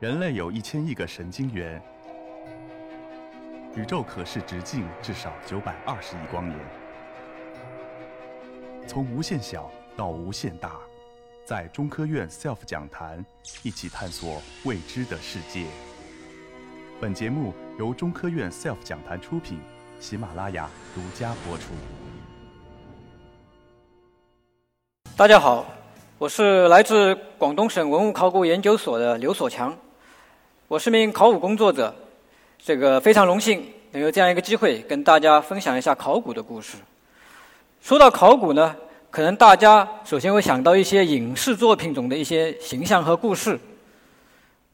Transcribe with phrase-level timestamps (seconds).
[0.00, 1.82] 人类有一千亿个神经元，
[3.74, 6.56] 宇宙可视直径至少九百二十亿光年。
[8.86, 10.76] 从无限小到无限大，
[11.44, 13.26] 在中科院 SELF 讲坛
[13.64, 15.66] 一起探索未知的世界。
[17.00, 19.58] 本节目由中科院 SELF 讲坛出品，
[19.98, 21.72] 喜马拉雅独家播出。
[25.16, 25.66] 大家好，
[26.18, 29.76] 我是来自广东省文物考古研究所的刘所强。
[30.68, 31.94] 我是名考古工作者，
[32.62, 36.76] 这个非常荣幸能有这样一个机会跟大家分享一下考古的故事。
[37.80, 38.76] 说到考古呢，
[39.10, 43.58] 可能大家首先会想到一些影视作品中的一些形象和故事。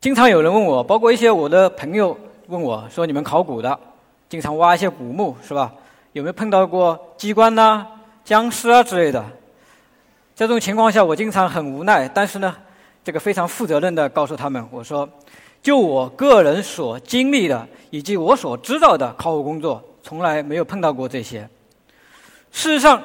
[0.00, 2.18] 经常有人问我，包括一些我的朋友
[2.48, 3.78] 问我说：“你们考古的，
[4.28, 5.72] 经常挖一些古墓是吧？
[6.10, 7.86] 有没有碰到过机关呐、
[8.24, 9.24] 僵尸啊之类的？”
[10.34, 12.52] 在这种情况下，我经常很无奈，但是呢，
[13.04, 15.08] 这个非常负责任的告诉他们，我说。
[15.64, 21.48] 就我个人所经历的以及我所知道的考古工作，从来没有碰到过这些。
[22.52, 23.02] 事实上，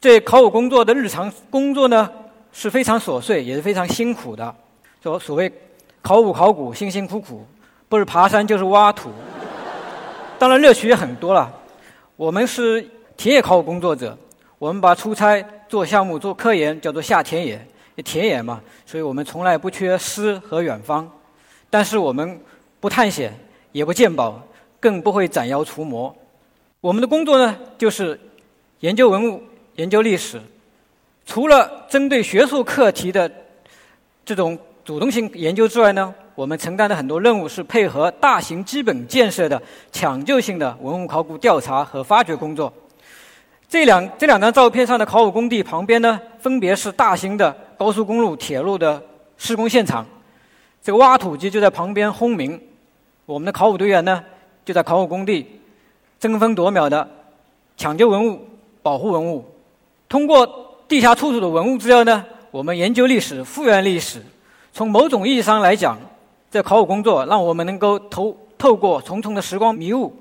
[0.00, 2.08] 这考古工作的日常工作呢
[2.52, 4.54] 是非常琐碎，也是非常辛苦的。
[5.02, 5.52] 所所谓
[6.00, 7.44] 考古考古，辛辛苦苦，
[7.88, 9.10] 不是爬山就是挖土。
[10.38, 11.52] 当然乐趣也很多了。
[12.14, 14.16] 我们是田野考古工作者，
[14.56, 17.60] 我们把出差做项目做科研叫做下田野，
[18.04, 21.10] 田野嘛，所以我们从来不缺诗和远方。
[21.70, 22.38] 但是我们
[22.80, 23.32] 不探险，
[23.70, 24.42] 也不鉴宝，
[24.80, 26.14] 更不会斩妖除魔。
[26.80, 28.18] 我们的工作呢，就是
[28.80, 29.40] 研究文物、
[29.76, 30.40] 研究历史。
[31.24, 33.30] 除了针对学术课题的
[34.24, 39.60] 这种主动性研究之外呢，我们承担的很多任务是配合大型基本建设的
[39.92, 42.72] 抢救性的文物考古调查和发掘工作。
[43.68, 49.00] 这两这两张照片上的考古工地旁边呢，分别是大型的高速公路、铁路的
[49.36, 50.04] 施工现场。
[50.82, 52.58] 这个挖土机就在旁边轰鸣，
[53.26, 54.24] 我们的考古队员呢
[54.64, 55.46] 就在考古工地
[56.18, 57.06] 争分夺秒的
[57.76, 58.40] 抢救文物、
[58.82, 59.44] 保护文物。
[60.08, 64.22] 通过地下出土的文物资料呢，我们研究历史、复原历史。
[64.72, 65.98] 从某种意义上来讲，
[66.50, 70.14] 这考古工作让我们能够透透过重重的时光迷雾，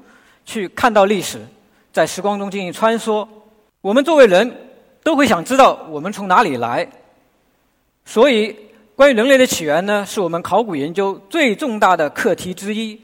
[0.46, 1.40] 去看到历史，
[1.94, 3.26] 在时光中进行穿梭。
[3.80, 4.54] 我们作为人
[5.04, 6.86] 都会想知道我们从哪里来，
[8.04, 8.54] 所以。
[9.00, 13.00] 关于人类的起源呢，是我们考古研究最重大的课题之一。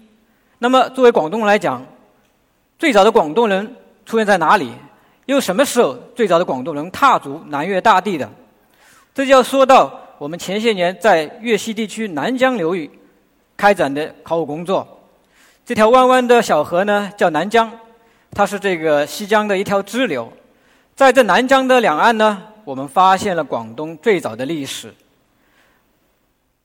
[0.59, 1.81] 那么，作为广东人来讲，
[2.77, 3.73] 最早的广东人
[4.05, 4.73] 出现在哪里？
[5.27, 8.29] 又什么时候最早的广东人踏足南粤大地的？
[9.13, 12.91] 这就要说到我们前些年在粤西地区南江流域
[13.55, 14.85] 开展的考古工作。
[15.65, 17.71] 这条弯弯的小河呢，叫南江，
[18.31, 20.29] 它是这个西江的一条支流。
[20.93, 24.93] 在这南江的两岸呢，我们发现了广东最早的历史。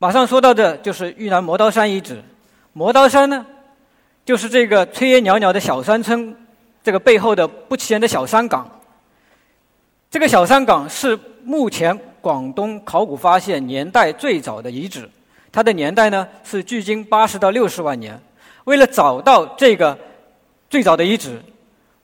[0.03, 2.25] 马上说到的就是豫南磨刀山遗址。
[2.73, 3.45] 磨刀山呢，
[4.25, 6.35] 就是这个炊烟袅袅的小山村，
[6.83, 8.67] 这个背后的不起眼的小山岗。
[10.11, 15.07] 这个小山岗是目前广东考古发现年代最早的遗址，
[15.53, 18.19] 它的年代呢是距今八十到六十万年。
[18.65, 19.99] 为了找到这个
[20.71, 21.43] 最早的遗址，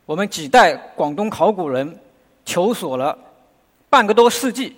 [0.05, 1.99] 我们几代广东考古人
[2.45, 3.17] 求索了
[3.89, 4.77] 半个多世纪。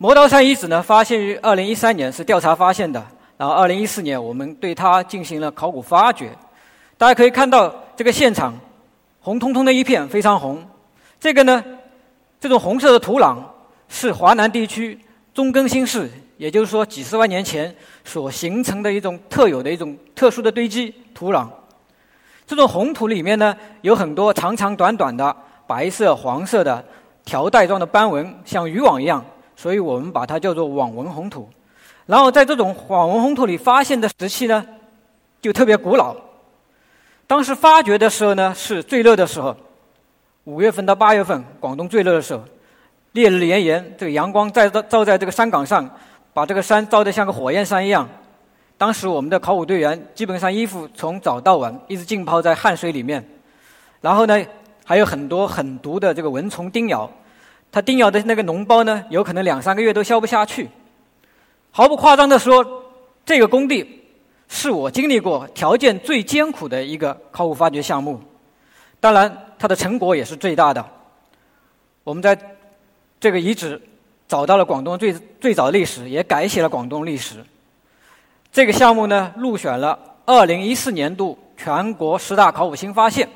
[0.00, 3.04] 磨刀山遗址呢，发现于二零一三年，是调查发现的。
[3.36, 6.30] 然后二零一四年，我们对它进行了考古发掘。
[6.96, 8.54] 大家可以看到，这个现场
[9.18, 10.64] 红彤彤的一片，非常红。
[11.18, 11.64] 这个呢，
[12.38, 13.38] 这种红色的土壤
[13.88, 14.96] 是华南地区
[15.34, 21.48] 中更新世，也就是说几十万年前所形成的一种特有的一种特殊的堆积土壤。
[22.46, 25.34] 这种红土里面呢，有很多长长短短的
[25.66, 26.84] 白色、黄色的
[27.24, 29.24] 条带状的斑纹，像渔网一样。
[29.58, 31.48] 所以我们把它叫做网纹红土，
[32.06, 34.64] 然后在这种网纹红土里发现的石器呢，
[35.42, 36.14] 就特别古老。
[37.26, 39.56] 当时发掘的时候呢，是最热的时候，
[40.44, 42.44] 五月份到八月份，广东最热的时候，
[43.10, 45.90] 烈日炎炎，这个阳光在照照在这个山岗上，
[46.32, 48.08] 把这个山照得像个火焰山一样。
[48.76, 53.28] 当时我们的考古队员基本上衣服从早到晚一直浸泡在汗水里面，
[54.00, 54.40] 然后呢，
[54.84, 57.10] 还有很多很毒的这个蚊虫叮咬。
[57.70, 60.68] 他叮咬的那个脓包呢，有可能两三个月都消不下去。
[61.70, 62.64] 毫不夸张的说，
[63.26, 64.02] 这个工地
[64.48, 68.18] 是我经历过条件最艰苦的一个考古发掘项目。
[68.98, 70.84] 当然，它的成果也是最大的。
[72.04, 72.36] 我们在
[73.20, 73.80] 这个遗址
[74.26, 77.44] 找到了广东最最早的历史，也改写了广东历史。
[78.50, 83.28] 这个项目呢，入选了2014年度全国十大考古新发现。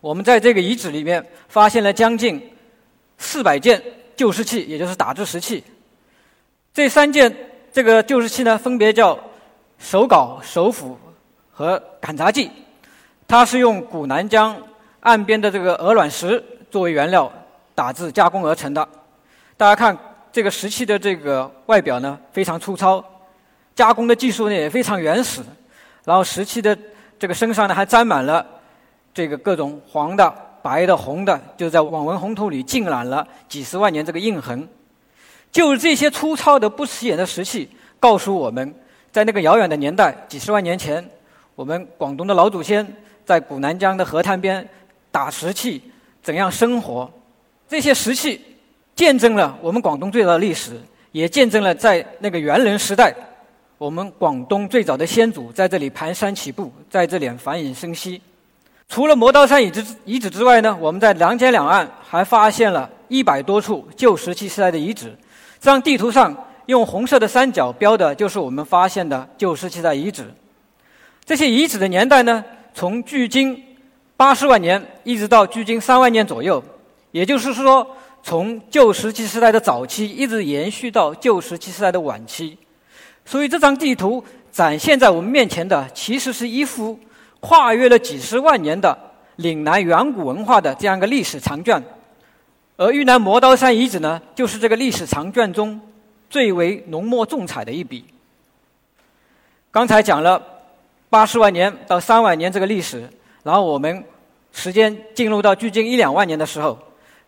[0.00, 2.50] 我们在这个遗址里面发现了将近。
[3.22, 3.80] 四百件
[4.16, 5.62] 旧石器，也就是打制石器。
[6.74, 7.34] 这三件
[7.72, 9.18] 这个旧石器呢，分别叫
[9.78, 10.98] 手镐、手斧
[11.50, 12.50] 和砍杂剂。
[13.28, 14.56] 它是用古南江
[15.00, 17.32] 岸边的这个鹅卵石作为原料
[17.74, 18.86] 打制加工而成的。
[19.56, 19.96] 大家看
[20.30, 23.02] 这个石器的这个外表呢，非常粗糙，
[23.74, 25.40] 加工的技术呢也非常原始。
[26.04, 26.76] 然后石器的
[27.18, 28.44] 这个身上呢，还沾满了
[29.14, 34.68] 这个各种黄的、白的、红的，就在网纹红土里浸染了几十万年这个印痕。
[35.50, 37.68] 就是这些粗糙的、不起眼的石器，
[37.98, 38.74] 告诉我们，
[39.10, 41.06] 在那个遥远的年代，几十万年前，
[41.54, 42.86] 我们广东的老祖先。
[43.24, 44.68] 在古南江的河滩边
[45.12, 45.80] 打石器，
[46.24, 47.08] 怎样生活？
[47.68, 48.40] 这些石器
[48.96, 50.72] 见证了我们广东最早的历史，
[51.12, 53.14] 也见证了在那个猿人时代，
[53.78, 58.20] 我们广东最早的先祖在这里蹒跚起步，在这里繁衍生息。
[58.92, 65.16] 除了磨刀山遗址遗址之外呢，我们在梁江两岸还发现了一百多处旧石器时代的遗址。
[65.58, 66.36] 这张地图上
[66.66, 70.30] 用红色的三角标的，就是我们发现的旧石器时代遗址。
[71.24, 72.44] 这些遗址的年代呢？
[72.74, 73.64] 从距今
[74.14, 76.62] 八十万年一直到距今三万年左右，
[77.12, 82.58] 也就是说，从旧石器时代的早期一直延续到旧石器时代的晚期。
[83.24, 86.98] 所以这张地图展现在我们面前的，其实是一幅
[87.42, 88.96] 跨越了几十万年的
[89.36, 91.82] 岭南远古文化的这样一个历史长卷。
[92.78, 95.78] 而玉南磨刀山遗址呢，就是这个历史长卷中
[96.30, 98.04] 最为浓墨重彩的一笔。
[99.70, 100.40] 刚才讲了。
[101.12, 103.06] 八十万年到三万年这个历史，
[103.42, 104.02] 然后我们
[104.50, 106.78] 时间进入到距今一两万年的时候，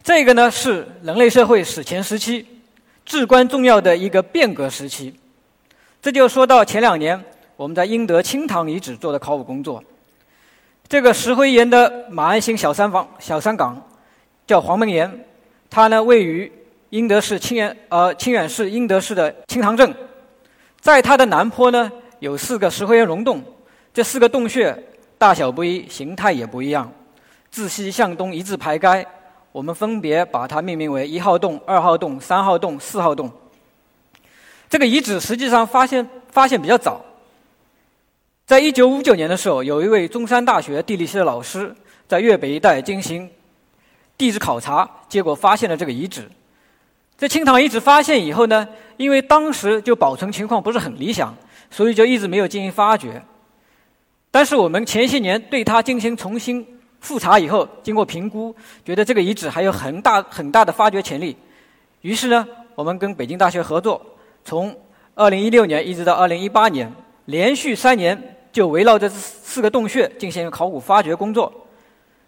[0.03, 2.47] 这个呢是人类社会史前时期
[3.05, 5.15] 至关重要的一个变革时期。
[6.01, 7.23] 这就说到前两年
[7.57, 9.85] 我们在英德清塘遗址做的考古工作，
[10.87, 13.81] 这个石灰岩的马鞍形小山房小山岗
[14.47, 15.11] 叫黄门岩，
[15.71, 16.51] 它呢位于
[16.91, 19.93] 英德市清远呃清远市英德市的清塘镇，
[20.81, 21.91] 在它的南坡呢
[22.21, 23.43] 有四个石灰岩溶洞。
[23.93, 24.77] 这四个洞穴
[25.17, 26.93] 大小不一，形态也不一样，
[27.51, 29.05] 自西向东一字排开。
[29.53, 33.31] 我们分别把它命名为一号洞、二号洞、三号洞、四号洞。
[34.69, 37.01] 这个遗址实际上发现发现比较早，
[38.47, 41.75] 在一九五九年的时候，有一位中山大学地理系的老师
[42.07, 43.29] 在粤北一带进行
[44.19, 46.31] 地质考察，结果发现了这个遗址。
[47.17, 48.69] 这青塘遗址发现以后呢，
[48.99, 51.35] 因为当时就保存情况不是很理想，
[51.71, 53.23] 所以就一直没有进行发掘。
[54.31, 56.67] 但是我们前些年对它进行重新
[57.01, 58.55] 复查以后，经过评估，
[58.85, 61.35] 觉得这个遗址还有很大很大的发掘潜力。
[62.03, 64.05] 于是呢，我们跟北京大学合作，
[64.45, 64.77] 从
[65.15, 66.93] 二零一六年一直到二零一八年，
[67.25, 71.53] 连续三年就围绕这四个洞穴进行考古发掘工作。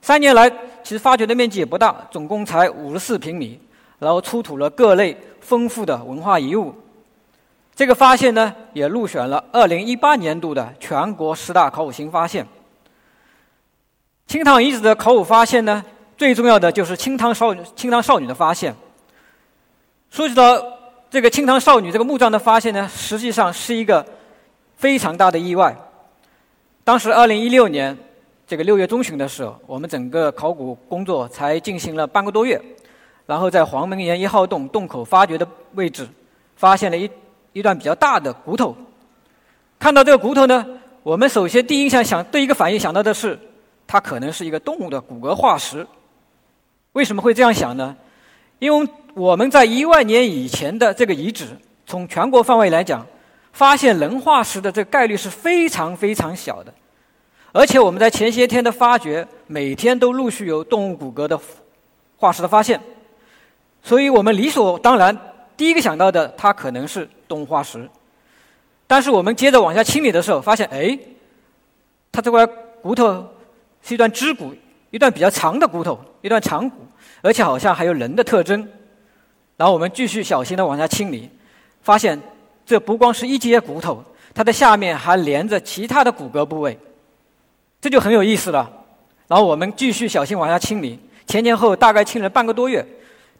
[0.02, 0.50] 三年来，
[0.82, 3.60] 其实发掘的面积也不大，总共才五十四平米，
[4.00, 6.74] 然后出土了各类丰富的文化遗物。
[7.76, 12.44] 这个发现呢，也入选了二零一八年度的全国十大考古新发现。
[14.26, 15.84] 清塘遗址的考古发现呢，
[16.16, 18.74] 最重要的就是清塘少清塘少女的发现。
[20.10, 20.60] 说起到
[21.08, 24.04] 这个清塘少女这个墓葬的发现呢，实际上是一个
[24.76, 25.76] 非常大的意外。
[26.86, 27.98] 当时二零一六年
[28.46, 32.62] 这个六月中旬的时候，我们整个考古工作才进行了半个多月，
[33.26, 35.44] 然后在黄门岩一号洞洞口发掘的
[35.74, 36.08] 位置，
[36.54, 37.10] 发现了一。
[37.52, 38.76] 一段比较大的骨头，
[39.78, 40.66] 看到这个骨头呢，
[41.02, 43.38] 我们首先第一印象想第一个反应想到的是，
[43.86, 45.86] 它可能是一个动物的骨骼化石。
[46.92, 47.96] 为什么会这样想呢？
[48.58, 51.46] 因为我们在一万年以前的这个遗址，
[51.86, 53.06] 从全国范围来讲，
[53.56, 56.70] 发现人化石的这个概率是非常非常小的。
[57.52, 61.40] 而且我们在前些天的发掘，每天都陆续有动物骨骼的
[62.18, 62.78] 化石的发现，
[63.82, 65.18] 所以我们理所当然。
[65.56, 67.88] 第一个想到的，它可能是动物化石，
[68.86, 70.98] 但是我们接着往下清理的时候，发现，哎，
[72.12, 72.46] 它这块
[72.82, 73.26] 骨头
[73.80, 74.52] 是一段肢骨，
[74.90, 76.86] 一段比较长的骨头，一段长骨，
[77.22, 78.68] 而且好像还有人的特征。
[79.56, 81.30] 然后我们继续小心的往下清理，
[81.80, 82.20] 发现
[82.66, 84.04] 这不光是一节骨头，
[84.34, 86.78] 它的下面还连着其他的骨骼部位，
[87.80, 88.70] 这就很有意思了。
[89.26, 92.84] 然后我们继续小心往下清理，前前后大概清了半个多月，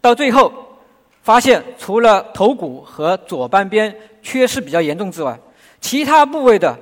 [0.00, 0.50] 到最后。
[1.23, 3.92] 发现除了头骨和左半边
[4.23, 5.37] 缺失比较严重之外，
[5.80, 6.78] 其他部位的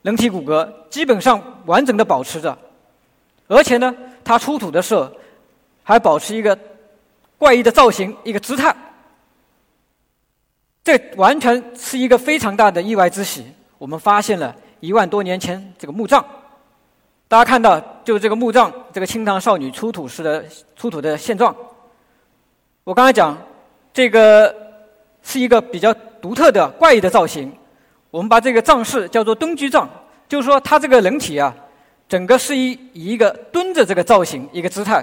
[0.00, 2.56] 人体骨骼基本上完整的保持着，
[3.48, 5.06] 而且呢，它出土的时候
[5.82, 6.58] 还保持一个
[7.36, 8.74] 怪异的造型、一个姿态，
[10.86, 13.44] 这完全是一个非常大的意外之喜。
[13.76, 16.24] 我们发现了一万多年前这个墓葬，
[17.26, 20.44] 大家看到就是这个墓葬，这个清塘少女出土时的
[20.76, 21.52] 出土的现状。
[22.84, 23.36] 我刚才讲。
[23.92, 24.54] 这个
[25.22, 25.90] 是一个比较
[26.20, 27.50] 独特的怪异的造型。
[28.10, 29.88] 我们把这个藏式叫做蹲居葬，
[30.28, 31.56] 就是说它这个人体啊，
[32.06, 35.02] 整个是以以一个蹲着这个造型一个姿态，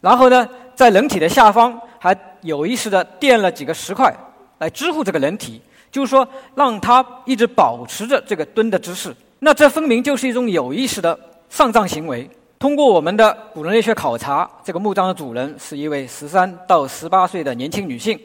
[0.00, 4.10] 然后呢，在人体的下方还有意识的垫了几个石块
[4.58, 9.14] 来支护这个人体，就是说让它一直保持着这个蹲的姿势。
[9.40, 11.18] 那这分明就是一种有意识的
[11.50, 12.28] 上葬行为。
[12.58, 18.18] 通过我们的古人类学考察，这个墓葬的主人是一位十三到十八岁的年轻女性，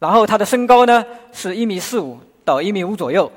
[0.00, 3.30] 然后她的身高呢是一米四五到一米五左右。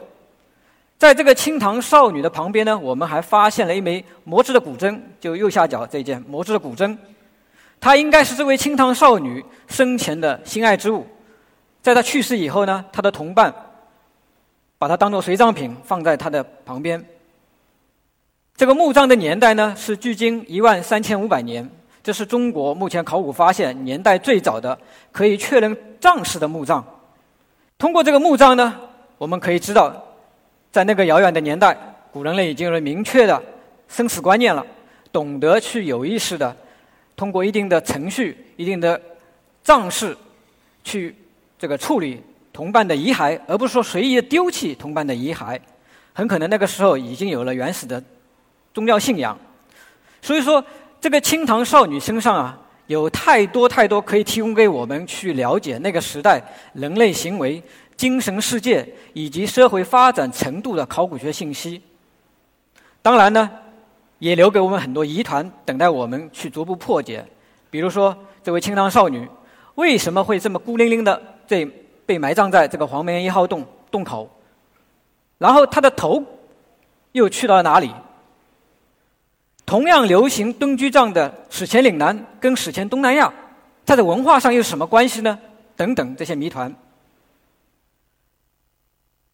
[0.98, 6.98] 在这个清唐少女的旁边呢，我们还发现了一枚磨制的骨针，就右下角这件磨制的骨针，
[7.80, 11.06] 它应该是这位清唐少女生前的心爱之物。
[11.88, 13.54] 在他去世以后呢，他的同伴
[14.78, 17.02] 把它当做随葬品放在他的旁边。
[18.58, 21.66] 这个墓葬的年代呢是距今一万三千五百年，
[22.04, 24.78] 这是中国目前考古发现年代最早的
[25.14, 26.86] 可以确认葬式的墓葬。
[27.78, 28.76] 通过这个墓葬呢，
[29.18, 29.96] 我们可以知道，
[30.70, 31.78] 在那个遥远的年代，
[32.12, 33.42] 古人类已经有了明确的
[33.88, 34.66] 生死观念了，
[35.14, 36.54] 懂得去有意识的
[37.16, 39.02] 通过一定的程序、一定的
[39.64, 40.18] 葬式
[40.84, 41.16] 去
[41.58, 42.22] 这个处理
[42.52, 45.60] 同伴的遗骸，而不是说随意的丢弃同伴的遗骸。
[46.14, 48.04] 很可能那个时候已经有了原始的。
[48.74, 49.36] 宗教信仰，
[50.22, 50.64] 所以说
[51.02, 56.40] 这个清唐少女身上啊，有太多太多可以提供给我们去了解那个时代
[56.74, 57.60] 人类行为、
[57.96, 61.82] 精神世界以及社会发展程度的考古学信息。
[63.02, 63.50] 当然呢，
[64.20, 67.26] 也留给我们很多疑团，等待我们去逐步破解。
[67.72, 69.28] 比如说，这位清唐少女
[69.74, 71.66] 为什么会这么孤零零的这
[72.06, 74.30] 被埋葬在这个黄梅一号洞洞口？
[75.38, 76.24] 然后他的头
[77.14, 77.92] 又去到了哪里？
[79.66, 83.34] 同样流行蹲居葬的史前岭南跟史前东南亚，
[83.86, 85.38] 它的文化上又是什么关系呢？
[85.76, 86.74] 等等这些谜团。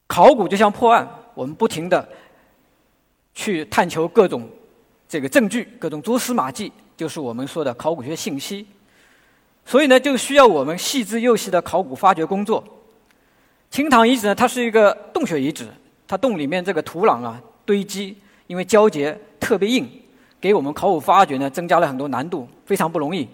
[0.07, 2.07] 考古就像破案，我们不停的
[3.33, 4.49] 去探求各种
[5.07, 8.67] 这个证据、各种蛛丝马迹，就是我们说的考古学信息。
[9.65, 12.63] 所以呢，就需要我们细致又细的考古发掘工作。
[13.71, 15.67] 青塘遗址呢，它是一个洞穴遗址，
[16.07, 18.17] 它洞里面这个土壤啊堆积，
[18.47, 19.89] 因为胶结特别硬。
[20.41, 23.25] 给我们考古发掘呢增加了很多难度，非常不容易。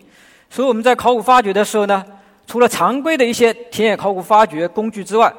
[0.48, 2.06] 所以我们在考古发掘的时候呢，
[2.46, 5.34] 除了常规的一些田野考古发掘工具之外，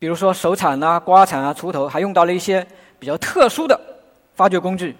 [0.00, 2.66] 比如说手铲啊、刮铲啊、锄头，还用到了一些
[2.98, 3.80] 比较特殊的
[4.34, 4.96] 发掘工具。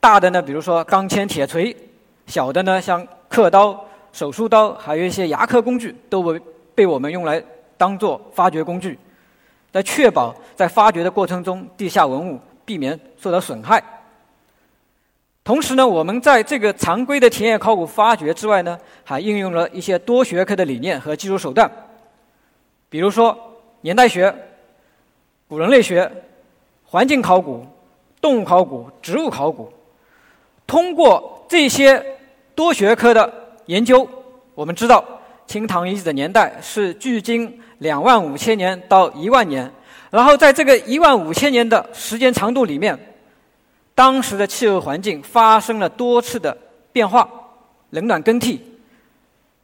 [0.00, 1.72] 大的呢，比如说钢钎、铁锤；
[2.26, 3.78] 小的呢，像刻刀、
[4.14, 6.40] 手术刀，还有一些牙科工具，都被
[6.74, 7.42] 被我们用来
[7.76, 8.98] 当做发掘工具，
[9.72, 13.82] 来确保在发掘的过程中，地下文物避免受到损害。
[15.44, 21.70] 同时呢，我们在这个常规的田野考古发掘之外呢，还应用了一些多学科的理念和技术手段，
[22.88, 23.38] 比如说
[23.82, 24.34] 年代学、
[25.46, 26.10] 古人类学、
[26.86, 27.66] 环境考古、
[28.18, 29.70] 动物考古、植物考古。
[30.66, 32.15] 通过这些
[32.56, 33.32] 多学科的
[33.66, 34.08] 研究，
[34.54, 35.04] 我们知道
[35.46, 39.70] 清唐遗址的年代是距今两万五千年到一万年，
[40.10, 42.98] 然后在这个一万五千年的时间长度里面。
[43.94, 46.56] 当时的气候环境发生了多次的
[46.92, 47.28] 变化，
[47.90, 48.60] 冷暖更替。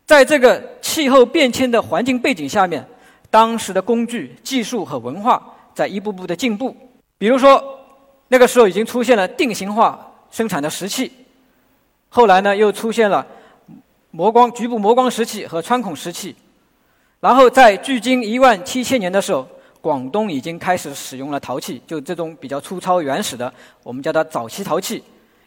[0.06, 2.86] 在这个气候变迁的环境背景下面，
[3.30, 5.42] 当时的工具、技术和文化
[5.74, 6.74] 在一步步的进步。
[7.18, 7.62] 比如说，
[8.28, 9.98] 那个时候已经出现了定型化
[10.30, 11.12] 生产的石器，
[12.14, 13.26] 后来呢又出现了
[14.10, 16.36] 磨光局部磨光石器和穿孔石器，
[17.20, 19.48] 然后在距今一万七千年的时候。
[19.80, 23.52] 广东已经开始使用了陶器，就这种比较粗糙原始的，
[23.82, 25.02] 我们叫它早期陶器，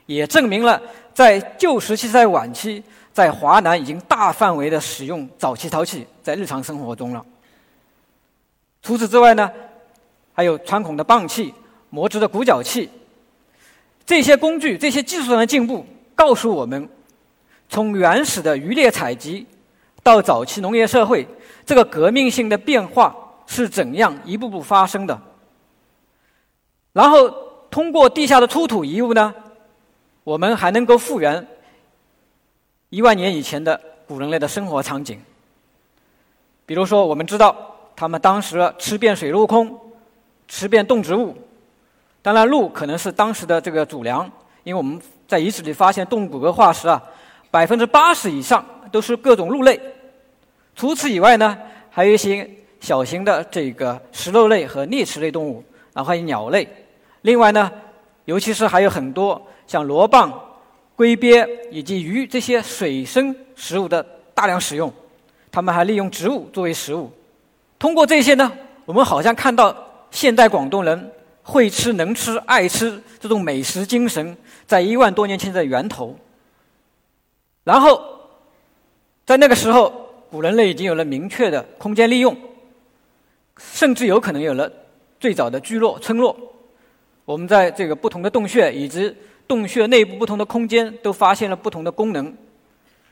[0.07, 0.81] 也证明了
[1.13, 7.25] 在旧石器时代晚期，在华南已经大范围的使用早期陶器在日常生活中了。
[8.81, 9.49] 除此之外呢，
[10.33, 11.53] 还有穿孔的棒器、
[11.89, 12.89] 磨制的骨角器，
[14.05, 16.89] 这些工具、这些技术上的进步，告诉我们，
[17.69, 19.45] 从原始的渔猎采集
[20.01, 21.27] 到早期农业社会，
[21.65, 23.15] 这个革命性的变化。
[23.47, 25.21] 是怎样一步步发生的？
[26.93, 27.29] 然后
[27.69, 29.35] 通过地下的出土遗物呢，
[30.23, 31.45] 我们还能够复原
[32.89, 35.21] 一万年以前的古人类的生活场景。
[36.65, 37.55] 比如说，我们知道
[37.95, 39.79] 他们当时吃遍水陆空，
[40.47, 41.37] 吃遍动植物。
[42.23, 44.25] 当然，鹿可能是当时的这个主粮，
[44.63, 47.01] 因为我们在遗址里发现动物骨骼化石啊，
[47.51, 49.79] 百分之八十以上都是各种鹿类。
[50.75, 51.57] 除此以外呢，
[51.89, 52.49] 还有一些。
[52.81, 56.67] 小型的这个食肉类和啮齿类动物，然后还有鸟类。
[57.23, 57.71] 另外呢，
[58.25, 60.31] 尤其是还有很多像螺蚌、
[60.95, 64.05] 龟鳖以及鱼这些水生食物的
[64.35, 64.93] 大量使用。
[65.51, 67.11] 他们还利用植物作为食物。
[67.79, 68.51] 通过这些呢，
[68.85, 69.75] 我们好像看到
[70.11, 71.11] 现代广东人
[71.47, 74.35] 会吃、能吃、爱吃这种美食精神，
[74.65, 76.17] 在一万多年前的源头。
[77.63, 78.03] 然后，
[79.27, 82.35] 在那个时候，古人类已经有了明确的空间利用，
[83.57, 84.71] 甚至有可能有了
[85.19, 86.35] 最早的聚落、村落。
[87.25, 89.15] 我们在这个不同的洞穴以及
[89.47, 92.35] 洞穴内部不同的空间，都发现了不同的功能。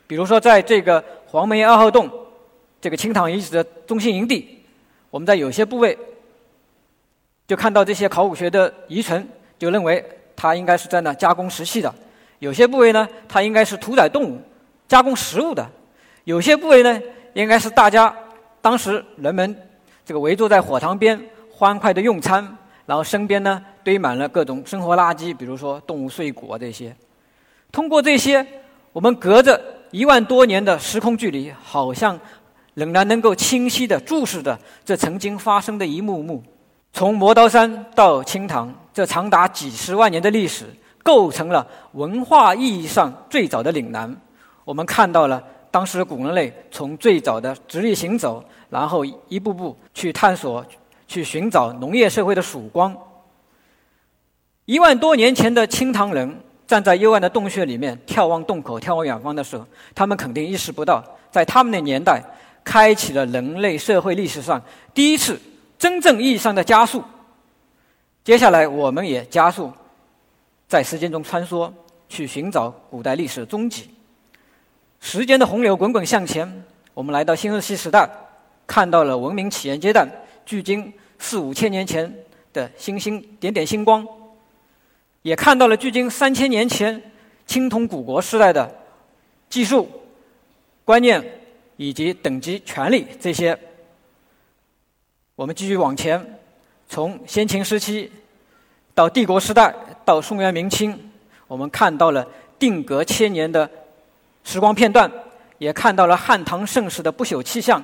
[0.07, 2.09] 比如说，在这个黄梅二号洞，
[2.81, 4.59] 这个清塘遗址的中心营地，
[5.11, 5.95] 我们在有些部位
[7.47, 9.27] 就看到这些考古学的遗存，
[9.59, 10.03] 就认为
[10.35, 11.89] 它应该是在那加工石器的；
[12.39, 14.41] 有些部位呢，它应该是屠宰动物、
[14.88, 15.63] 加工食物的；
[16.23, 17.01] 有些部位呢，
[17.33, 18.15] 应该是大家
[18.62, 19.55] 当时人们
[20.05, 21.19] 这个围坐在火塘边
[21.51, 22.57] 欢快的用餐。
[22.85, 26.93] 然后身边呢堆满了各种生活垃圾，比如说动物碎骨啊这些。
[27.71, 28.45] 通过这些，
[28.91, 29.57] 我们隔着
[29.89, 32.19] 一万多年的时空距离，好像
[32.73, 36.43] 仍然能够清晰地注视着这曾经发生的一幕幕。
[36.93, 40.65] 从磨刀山到清塘，这长达几十万年的历史，
[41.03, 44.15] 构成了文化意义上最早的岭南。
[44.63, 50.65] 我们看到了当时古人类从最早的直立行走，然后一步步去探索。
[51.05, 52.95] 去寻找农业社会的曙光。
[54.65, 62.23] 一万多年前的清塘人站在幽暗的洞穴里面，眺望洞口，眺望远方的时候，他们肯定意识不到，在他们的年代，
[62.63, 64.59] 开启了人类社会历史上
[64.91, 65.39] 第一次
[65.83, 67.03] 真正意义上的加速。
[68.23, 69.69] 接下来，我们也加速
[70.65, 71.69] 在时间中穿梭，
[72.07, 73.89] 去寻找古代历史的踪迹。
[75.01, 76.63] 时间的洪流滚滚向前，
[76.93, 78.09] 我们来到新石器时代，
[78.65, 80.09] 看到了文明起源阶段，
[80.45, 80.93] 距今。
[81.19, 82.13] 四五千年前
[82.53, 84.07] 的星星点点星光，
[85.21, 87.01] 也看到了距今三千年前
[87.45, 88.73] 青铜古国时代的
[89.49, 89.89] 技术、
[90.85, 91.21] 观念
[91.75, 93.59] 以及等级、权力这些。
[95.35, 96.23] 我们继续往前，
[96.87, 98.11] 从先秦时期
[98.93, 99.74] 到帝国时代，
[100.05, 100.96] 到宋元明清，
[101.48, 102.24] 我们看到了
[102.59, 103.67] 定格千年的
[104.43, 105.11] 时光片段，
[105.57, 107.83] 也看到了汉唐盛世的不朽气象。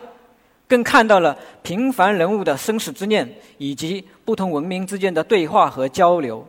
[0.68, 6.48] 更看到了平凡人物的生死之念，以及不同文明之间的对话和交流。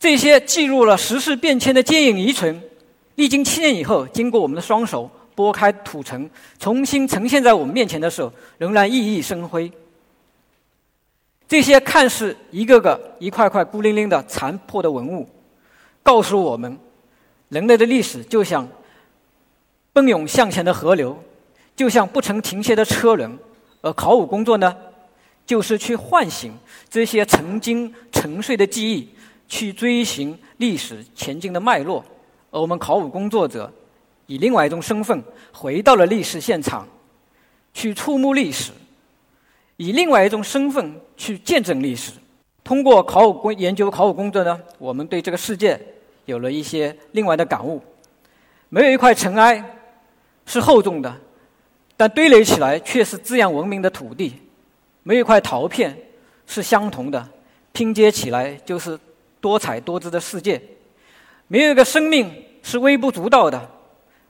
[0.00, 2.60] 这些记录了时事变迁的坚影遗存，
[3.14, 9.70] 历经七年以后，经过我们的双手拨开土层，重新呈现在我们面前的时候，仍然熠熠生辉。
[11.46, 15.28] 这些看似一个个一块块孤零零的残破的文物，
[16.02, 16.76] 告诉我们，
[17.50, 18.66] 人类的历史就像
[19.92, 21.16] 奔涌向前的河流。
[21.76, 23.38] 就像不曾停歇的车轮，
[23.82, 24.74] 而考古工作呢，
[25.44, 26.50] 就是去唤醒
[26.88, 29.06] 这些曾经沉睡的记忆，
[29.46, 32.02] 去追寻历史前进的脉络。
[32.50, 33.70] 而我们考古工作者
[34.26, 36.86] 以另外一种身份回到了历史现场，
[37.72, 38.72] 去触摸历史；
[39.76, 42.12] 以另外一种身份去见证历史。
[42.62, 45.80] 通过考古工研究考古工作呢，我们对这个世界
[46.24, 47.82] 有了一些另外的感悟。
[48.68, 49.64] 没有一块尘埃
[50.44, 51.20] 是厚重的。
[51.98, 54.34] 但堆垒起来却是滋养文明的土地，
[55.02, 55.96] 没有一块陶片
[56.46, 57.26] 是相同的，
[57.72, 58.98] 拼接起来就是
[59.40, 60.60] 多彩多姿的世界。
[61.48, 62.30] 没有一个生命
[62.62, 63.70] 是微不足道的，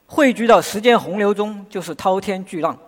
[0.06, 2.78] 汇聚到时间洪流中就是滔天巨浪。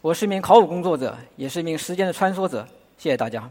[0.00, 2.66] 我是一名考古工作者，也是一名时间的穿梭者。
[2.98, 3.48] 谢谢大家。